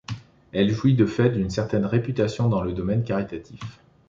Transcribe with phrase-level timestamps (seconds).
[0.51, 3.61] Elle jouit de fait d'une certaine réputation dans le domaine caritatif.